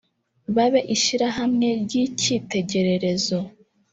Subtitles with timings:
[0.55, 3.39] babe ishyirahamwe ry’icyitegererezo